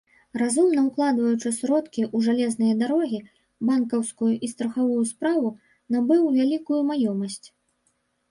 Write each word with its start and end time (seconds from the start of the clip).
Разумна 0.41 0.83
укладваючы 0.89 1.49
сродкі 1.57 2.01
ў 2.15 2.27
жалезныя 2.27 2.73
дарогі, 2.81 3.19
банкаўскую 3.69 4.31
і 4.47 4.49
страхавую 4.53 5.03
справу, 5.13 5.51
набыў 5.97 6.23
вялікую 6.39 6.81
маёмасць. 6.89 7.41